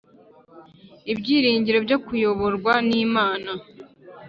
Ibyiringiro 1.11 1.77
byo 1.85 1.97
kuyoborwa 2.05 2.73
n'Imana 2.87 3.51